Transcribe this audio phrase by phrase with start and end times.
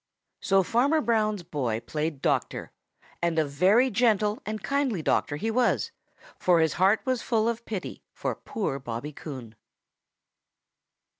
[0.39, 2.71] So Farmer Brown's boy played doctor,
[3.21, 5.91] and a very gentle and kindly doctor he was,
[6.39, 9.53] for his heart was full of pity for poor Bobby Coon.